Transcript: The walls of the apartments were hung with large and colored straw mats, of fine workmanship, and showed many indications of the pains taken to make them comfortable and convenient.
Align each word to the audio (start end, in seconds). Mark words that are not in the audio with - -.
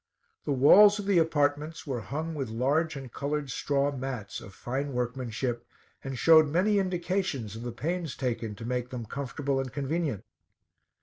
The 0.45 0.51
walls 0.51 0.97
of 0.97 1.05
the 1.05 1.19
apartments 1.19 1.85
were 1.85 2.01
hung 2.01 2.33
with 2.33 2.49
large 2.49 2.95
and 2.95 3.13
colored 3.13 3.51
straw 3.51 3.91
mats, 3.91 4.41
of 4.41 4.55
fine 4.55 4.93
workmanship, 4.93 5.63
and 6.03 6.17
showed 6.17 6.47
many 6.47 6.79
indications 6.79 7.55
of 7.55 7.61
the 7.61 7.71
pains 7.71 8.15
taken 8.15 8.55
to 8.55 8.65
make 8.65 8.89
them 8.89 9.05
comfortable 9.05 9.59
and 9.59 9.71
convenient. 9.71 10.25